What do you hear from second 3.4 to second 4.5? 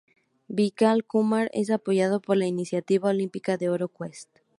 de oro Quest.